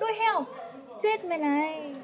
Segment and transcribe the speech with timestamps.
[0.00, 0.44] đuôi heo.
[1.02, 1.94] Chết mày này.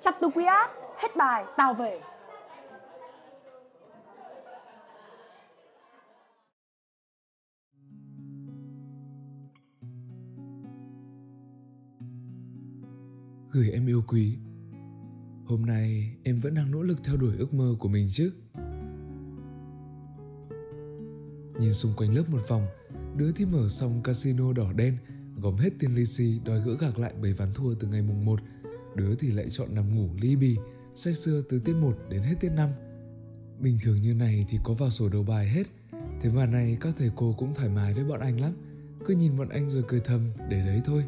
[0.00, 2.00] Chặt từ quý ác, Hết bài, tao về.
[13.50, 14.38] Gửi em yêu quý.
[15.46, 18.32] Hôm nay em vẫn đang nỗ lực theo đuổi ước mơ của mình chứ?
[21.58, 22.66] Nhìn xung quanh lớp một vòng,
[23.16, 24.96] Đứa thì mở xong casino đỏ đen
[25.44, 28.24] Gom hết tiền lì xì đòi gỡ gạc lại bảy ván thua từ ngày mùng
[28.24, 28.40] 1
[28.96, 30.56] Đứa thì lại chọn nằm ngủ ly bì
[30.94, 32.70] Say sưa từ tiết 1 đến hết tiết 5
[33.60, 35.62] Bình thường như này thì có vào sổ đầu bài hết.
[36.20, 38.52] Thế mà này các thầy cô cũng thoải mái với bọn anh lắm.
[39.06, 41.04] Cứ nhìn bọn anh rồi cười thầm để đấy thôi.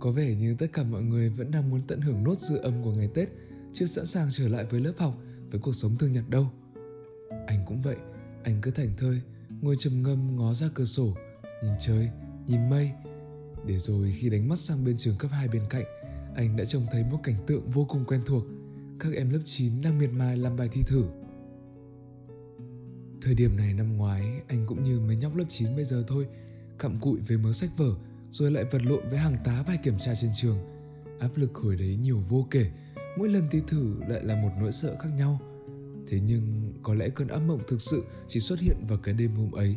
[0.00, 2.82] Có vẻ như tất cả mọi người vẫn đang muốn tận hưởng nốt dư âm
[2.82, 3.28] của ngày Tết
[3.72, 5.18] Chưa sẵn sàng trở lại với lớp học
[5.50, 6.50] Với cuộc sống thường nhật đâu.
[7.46, 7.96] Anh cũng vậy
[8.44, 9.20] Anh cứ thảnh thơi
[9.60, 11.16] Ngồi trầm ngâm ngó ra cửa sổ
[11.62, 12.10] Nhìn trời,
[12.46, 12.90] nhìn mây
[13.66, 15.84] để rồi khi đánh mắt sang bên trường cấp 2 bên cạnh,
[16.36, 18.44] Anh đã trông thấy một cảnh tượng vô cùng quen thuộc.
[19.00, 21.04] Các em lớp 9 đang miệt mài làm bài thi thử.
[23.22, 26.26] Thời điểm này năm ngoái, anh cũng như mấy nhóc lớp 9 bây giờ thôi,
[26.78, 27.94] Cặm cụi với mớ sách vở,
[28.30, 30.58] Rồi lại vật lộn với hàng tá bài kiểm tra trên trường.
[31.18, 32.70] Áp lực hồi đấy nhiều vô kể,
[33.18, 35.40] Mỗi lần thi thử lại là một nỗi sợ khác nhau.
[36.06, 39.30] Thế nhưng, có lẽ cơn ác mộng thực sự chỉ xuất hiện vào cái đêm
[39.30, 39.76] hôm ấy.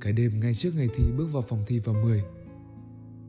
[0.00, 2.22] Cái đêm ngay trước ngày thi bước vào phòng thi vào 10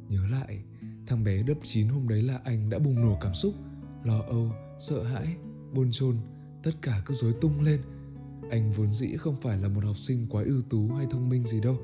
[0.10, 0.60] Nhớ lại,
[1.08, 3.54] thằng bé đớp 9 hôm đấy là anh đã bùng nổ cảm xúc
[4.04, 5.36] Lo âu, sợ hãi,
[5.74, 6.18] bồn chồn
[6.64, 7.82] Tất cả cứ rối tung lên.
[8.52, 11.44] Anh vốn dĩ không phải là một học sinh quá ưu tú hay thông minh
[11.44, 11.78] gì đâu.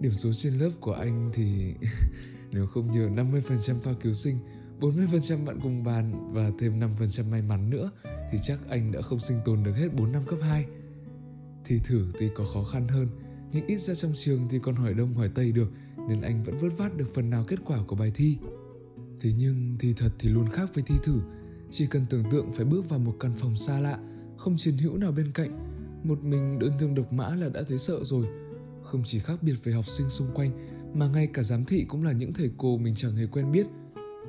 [0.00, 1.74] Điểm số trên lớp của anh thì
[2.52, 4.36] nếu không nhờ 50% phao cứu sinh
[4.80, 7.90] 40% bạn cùng bàn và thêm 5% may mắn nữa
[8.32, 10.66] thì chắc anh đã không sinh tồn được hết 4 năm cấp 2.
[11.64, 13.08] Thi thử tuy có khó khăn hơn,
[13.52, 15.72] nhưng ít ra trong trường thì còn hỏi đông hỏi tây được
[16.08, 18.36] nên anh vẫn vớt vát được phần nào kết quả của bài thi.
[19.20, 21.20] Thế nhưng thi thật thì luôn khác với thi thử,
[21.70, 23.98] chỉ cần tưởng tượng phải bước vào một căn phòng xa lạ,
[24.36, 25.58] không chiến hữu nào bên cạnh,
[26.04, 28.26] một mình đơn thương độc mã là đã thấy sợ rồi.
[28.82, 30.50] Không chỉ khác biệt với học sinh xung quanh
[30.94, 33.66] mà ngay cả giám thị cũng là những thầy cô mình chẳng hề quen biết.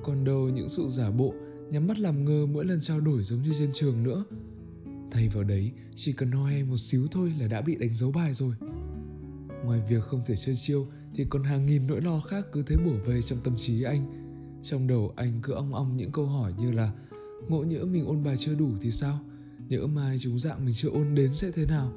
[0.03, 1.33] Còn đâu những sự giả bộ
[1.71, 4.25] nhắm mắt làm ngơ mỗi lần trao đổi giống như trên trường nữa
[5.11, 8.11] thay vào đấy chỉ cần ho he một xíu thôi là đã bị đánh dấu
[8.11, 8.55] bài rồi
[9.65, 12.75] ngoài việc không thể chơi chiêu thì còn hàng nghìn nỗi lo khác cứ thế
[12.85, 14.05] bủa vây trong tâm trí anh.
[14.63, 16.91] Trong đầu anh cứ ong ong những câu hỏi như là
[17.47, 19.19] ngộ nhỡ mình ôn bài chưa đủ thì sao?
[19.69, 21.93] Nhỡ mai chúng dạng mình chưa ôn đến sẽ thế nào?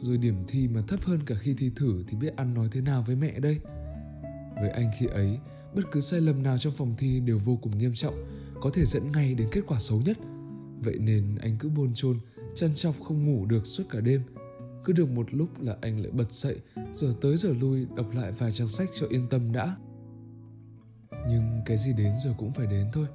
[0.00, 2.80] Rồi điểm thi mà thấp hơn cả khi thi thử thì biết ăn nói thế
[2.80, 3.60] nào với mẹ đây.
[4.60, 5.38] Với anh khi ấy,
[5.74, 8.14] bất cứ sai lầm nào trong phòng thi đều vô cùng nghiêm trọng,
[8.60, 10.18] có thể dẫn ngay đến kết quả xấu nhất.
[10.84, 12.18] Vậy nên anh cứ bồn chồn
[12.54, 14.22] chăn chọc không ngủ được suốt cả đêm
[14.84, 16.60] cứ được một lúc là anh lại bật dậy,
[16.92, 19.76] giờ tới giờ lui, đọc lại vài trang sách cho yên tâm đã.
[21.28, 23.06] Nhưng cái gì đến rồi cũng phải đến thôi.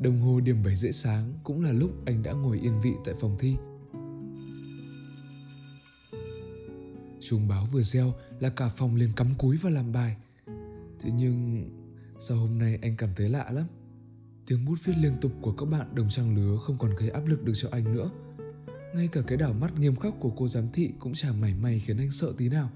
[0.00, 3.14] Đồng hồ điểm 7 rưỡi sáng cũng là lúc anh đã ngồi yên vị tại
[3.20, 3.56] phòng thi.
[7.20, 10.16] Chuông báo vừa reo là cả phòng liền cắm cúi và làm bài.
[11.00, 11.64] Thế nhưng
[12.18, 13.66] sao hôm nay anh cảm thấy lạ lắm?
[14.46, 17.26] Tiếng bút viết liên tục của các bạn đồng trang lứa không còn gây áp
[17.26, 18.10] lực được cho anh nữa
[18.94, 21.78] ngay cả cái đảo mắt nghiêm khắc của cô giám thị cũng chẳng mảy may
[21.86, 22.70] khiến anh sợ tí nào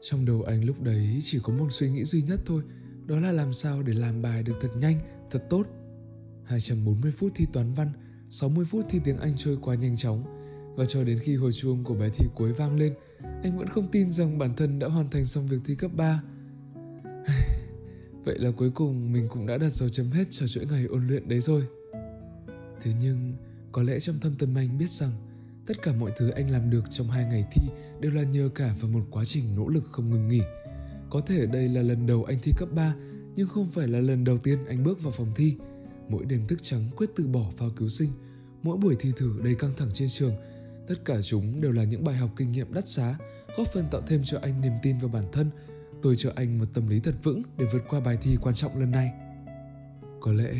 [0.00, 2.62] trong đầu anh lúc đấy chỉ có một suy nghĩ duy nhất thôi
[3.06, 5.00] đó là làm sao để làm bài được thật nhanh,
[5.30, 5.66] thật tốt.
[6.44, 7.88] 240 phút thi toán văn,
[8.30, 10.24] 60 phút thi tiếng Anh trôi qua nhanh chóng
[10.76, 12.94] và cho đến khi hồi chuông của bài thi cuối vang lên,
[13.42, 16.22] anh vẫn không tin rằng bản thân đã hoàn thành xong việc thi cấp 3.
[18.24, 21.06] Vậy là cuối cùng mình cũng đã đặt dấu chấm hết cho chuỗi ngày ôn
[21.06, 21.66] luyện đấy rồi.
[22.80, 23.36] Thế nhưng,
[23.72, 25.10] có lẽ trong thâm tâm anh biết rằng
[25.66, 27.62] tất cả mọi thứ anh làm được trong hai ngày thi
[28.00, 30.40] đều là nhờ cả vào một quá trình nỗ lực không ngừng nghỉ.
[31.10, 32.94] Có thể đây là lần đầu anh thi cấp 3,
[33.34, 35.56] nhưng không phải là lần đầu tiên anh bước vào phòng thi.
[36.08, 38.10] Mỗi đêm thức trắng quyết từ bỏ phao cứu sinh,
[38.62, 40.34] mỗi buổi thi thử đầy căng thẳng trên trường,
[40.88, 43.18] tất cả chúng đều là những bài học kinh nghiệm đắt giá,
[43.56, 45.50] góp phần tạo thêm cho anh niềm tin vào bản thân
[46.02, 48.80] tôi cho anh một tâm lý thật vững để vượt qua bài thi quan trọng
[48.80, 49.12] lần này.
[50.20, 50.54] Có lẽ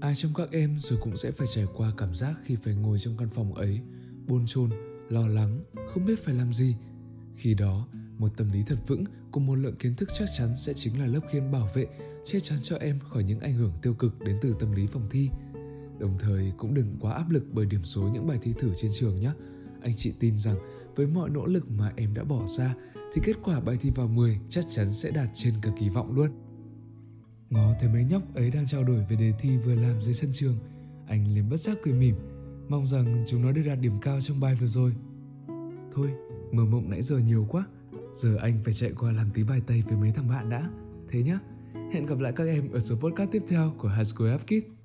[0.00, 2.98] ai trong các em rồi cũng sẽ phải trải qua cảm giác khi phải ngồi
[2.98, 3.80] trong căn phòng ấy,
[4.26, 4.70] bồn chồn,
[5.08, 6.76] lo lắng, không biết phải làm gì.
[7.34, 7.88] Khi đó,
[8.18, 11.06] một tâm lý thật vững cùng một lượng kiến thức chắc chắn sẽ chính là
[11.06, 11.86] lớp khiên bảo vệ,
[12.24, 15.06] che chắn cho em khỏi những ảnh hưởng tiêu cực đến từ tâm lý phòng
[15.10, 15.30] thi.
[15.98, 18.90] Đồng thời cũng đừng quá áp lực bởi điểm số những bài thi thử trên
[18.94, 19.30] trường nhé.
[19.82, 20.56] Anh chị tin rằng
[20.96, 22.74] với mọi nỗ lực mà em đã bỏ ra
[23.14, 26.14] thì kết quả bài thi vào 10 chắc chắn sẽ đạt trên cả kỳ vọng
[26.14, 26.30] luôn.
[27.50, 30.30] Ngó thấy mấy nhóc ấy đang trao đổi về đề thi vừa làm dưới sân
[30.32, 30.58] trường,
[31.06, 32.14] anh liền bất giác cười mỉm,
[32.68, 34.92] mong rằng chúng nó được đạt điểm cao trong bài vừa rồi.
[35.92, 36.08] Thôi,
[36.52, 37.64] mơ mộng nãy giờ nhiều quá,
[38.14, 40.70] giờ anh phải chạy qua làm tí bài tây với mấy thằng bạn đã.
[41.08, 41.38] Thế nhá,
[41.94, 44.83] Hẹn gặp lại các em ở số podcast tiếp theo của High School F Kids.